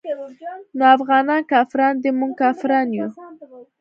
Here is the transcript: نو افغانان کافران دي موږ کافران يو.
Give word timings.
نو 0.77 0.83
افغانان 0.97 1.41
کافران 1.51 1.93
دي 2.03 2.09
موږ 2.19 2.31
کافران 2.41 2.87
يو. 2.97 3.07